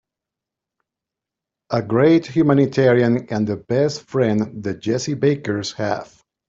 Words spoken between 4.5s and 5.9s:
the Jessie Bakers